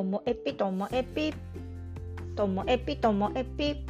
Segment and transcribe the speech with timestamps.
[0.00, 1.34] ともえぴともえぴ
[2.34, 3.84] ともえぴともえぴ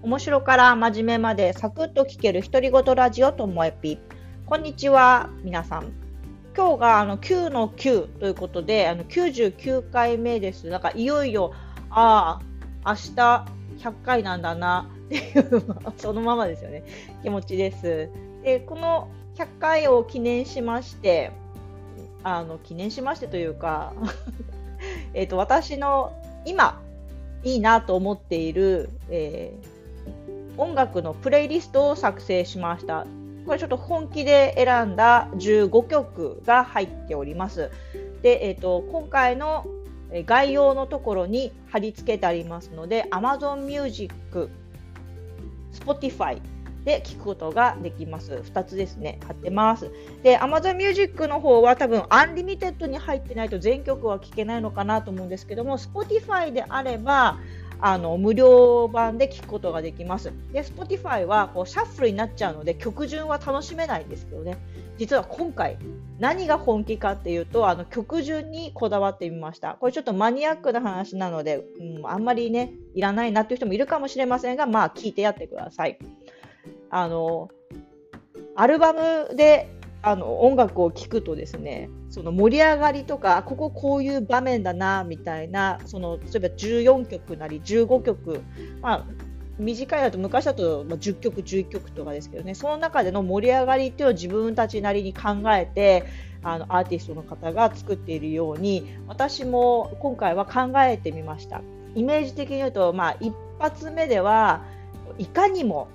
[0.00, 3.98] 面白から真面目までサクッと聞ける独り言ラジオともえぴ
[4.46, 5.92] こんにちは皆さん。
[6.56, 10.68] 今日があの9の9ということであの99回目です。
[10.68, 11.52] なんかいよいよ
[11.90, 12.40] あ
[12.82, 13.46] あ明日
[13.84, 15.62] 100回なんだなっていう
[15.98, 16.84] そのままですよね。
[17.22, 18.08] 気持ちです。
[18.42, 21.32] でこの100回を記念しまして
[22.24, 23.92] あの記念しましてというか
[25.14, 26.12] えと私の
[26.44, 26.80] 今
[27.44, 33.06] いいなと思っている、えー、音楽のプレイリストを作成しました。
[33.46, 37.70] これちょっと本気で選んだ15曲が入っております。
[38.22, 39.66] で、えーと、今回の
[40.26, 44.50] 概要のところに貼り付けてありますので Amazon Music、
[45.72, 46.40] Spotify、
[46.84, 48.32] で聞くことができます。
[48.32, 49.90] 2つですね、貼ってます。
[50.22, 57.38] で、Amazon Music の方は多分アンリミテッドに入ってないと全曲は聴けないのかなと思うんですけども、Spotify であれば、
[57.84, 60.32] あの無料版で聞くことができます。
[60.52, 64.56] で、Spotify はこうシャッフルになっちゃうので曲順は楽しめないんですけどね。
[64.98, 65.78] 実は今回
[66.20, 69.76] 何が本気かっていうとあの曲順にこだわってみました。
[69.80, 75.98] これちょっとマニアックな話なので、うん、あんまりねいらないなっていう人もいるかもしれませんが、まあ聞いてやってください。
[76.92, 77.48] あの
[78.54, 88.42] アルバムであの音楽を聴くとですねその盛り上がりとかこここういう場面だなみたいなその例えば14曲なり15曲、
[88.82, 89.06] まあ、
[89.58, 96.04] 短いだと昔だと10曲11曲とかですけどねその中での盛り上がりっていうのを自分たちなりに考えて
[96.42, 101.62] あのアーティストの方が作っているように私も今回は考えてみました。
[101.94, 104.62] イメージ的に言うと、まあ、一発目では
[105.18, 105.88] いかにも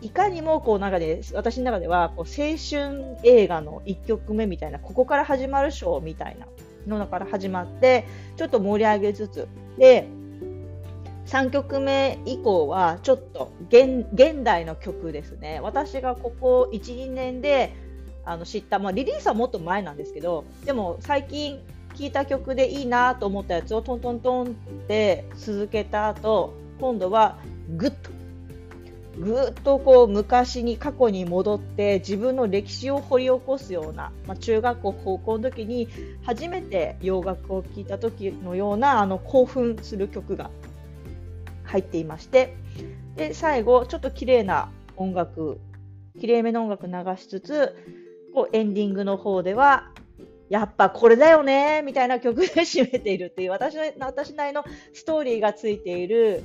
[0.00, 6.36] いかにもこう中で私の中ではこう青春映画の1曲目みたいなここから始まるショーみたい
[6.86, 8.06] なのから始まって
[8.36, 10.08] ちょっと盛り上げつつで
[11.26, 14.06] 3曲目以降はちょっと現
[14.42, 15.60] 代の曲ですね。
[15.62, 17.74] 私がここ12年で
[18.24, 21.60] あの知った、まあ、リリースはもっと前なんですけどでも最近
[21.94, 24.50] 聴いた曲でいいなと思ったやつをトントントンっ
[24.86, 27.38] て続けた後今度は
[27.76, 28.17] グッと
[29.18, 35.88] ぐっとこう昔に過去に戻って自分の歴史を掘り起こすような、まあ、中学校高校の時に
[36.24, 40.50] 初めて洋楽を聴いた時のようなあの興奮する曲が
[41.64, 42.56] 入っていまして
[43.16, 45.60] で最後ちょっと綺麗な音楽
[46.20, 47.76] 綺麗めの音楽流しつつ
[48.34, 49.90] こうエンディングの方では
[50.48, 54.64] やっぱこれだよねみたいな曲で締めているっていう私の私なりの
[54.94, 56.42] ストーリーがついている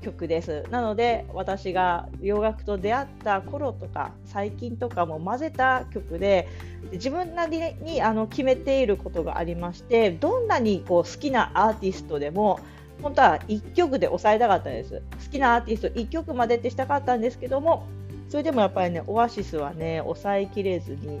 [0.00, 0.64] 曲です。
[0.70, 6.48] なので私が洋楽と出会った頃とか最近とかも混ぜた曲で
[6.92, 12.60] 自分なりにあの決めていることがありましてどんなにこう好きなアーティストでも
[13.02, 15.02] 本当は1曲で抑えたかったです。
[15.24, 17.86] 好きなアーティスト1曲までってしたかったんですけども
[18.28, 21.20] それでもやっぱりねオアシスはね抑えきれずに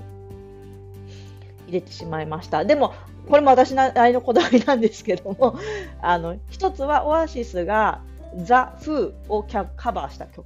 [1.66, 2.64] 入れてしまいました。
[2.64, 2.94] でも
[3.28, 5.58] これも私なりのこだわりなんですけども
[6.02, 8.00] あの一つはオアシスが
[8.44, 10.44] ザ・フーをカバーした曲。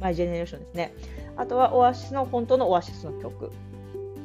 [0.00, 0.94] マイ・ジェネレーションですね。
[1.36, 3.50] あとはオアシスの本当のオアシスの曲。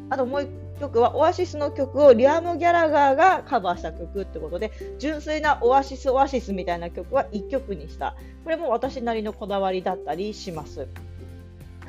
[0.10, 8.16] あともう1曲はオアシスの曲をリアム・ギャラガーがカバーした曲ってことで純粋なオアシス・オアシスみたいな曲は1曲にした。
[8.44, 10.88] これも私なりのこだわりだったりします。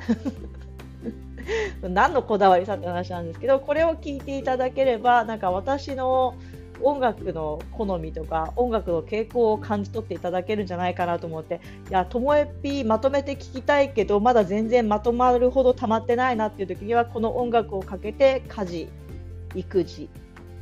[1.81, 6.35] 何のこだわりさって話なんですけどこれを聞いていただければなんか私の
[6.83, 18.89] 音楽の好みとか音楽の傾向を感じ取っていただけるんじゃないかなと思っていやともえぴまとめて聞きたいけどまだ全然まとまるほど溜まってないなっていう時にはこの音楽をかけて家事
[19.55, 20.09] 育児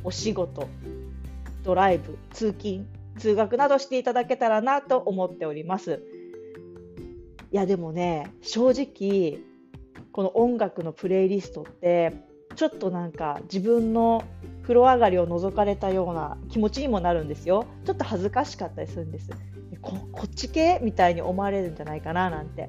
[0.04, 0.68] お仕事
[1.62, 2.86] ドライブ通勤
[3.18, 6.02] 通学などしていただけたらなと思っております。
[7.50, 9.38] いやでもね正直
[10.12, 12.12] この音楽のプレイリストって
[12.56, 14.24] ちょっとなんか自分の
[14.62, 17.66] 風呂上がりを覗かれたような気持ちにもなるんですよ。
[17.84, 19.30] ちょっと恥ずかしかったりするんです。
[19.80, 22.68] ここっち系みたいに思われるんじゃないかななんて。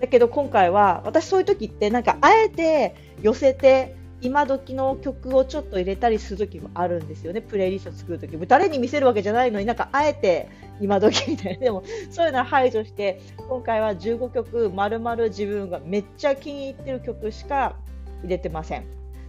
[0.00, 8.46] だけど今回は私そういう時ってなんかあえて寄せて今時の曲をちょっと入れたりする時もあるんですよね、プレイリスト作る時も。
[8.46, 10.48] 誰に見せるわけじゃないのになんかあえて
[10.80, 11.60] 今時みたいな。
[11.60, 17.76] でもそういうのは排除して今回は15曲まるまる自分がめっちゃ気に入ってる曲しか
[18.22, 18.84] 入れてません。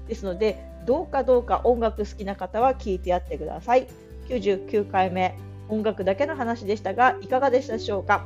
[0.08, 3.88] ですのでどうかどうか音楽好きな方は聞いてやってください。
[4.28, 5.38] 99回目
[5.70, 8.26] 音楽だけの話でしたがいかがでしたでしょうか？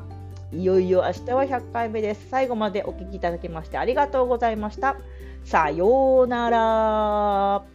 [0.54, 2.28] いよいよ明日は100回目です。
[2.30, 4.96] 最後までお聴きいただきましてありがとうございました。
[5.44, 7.75] さようなら。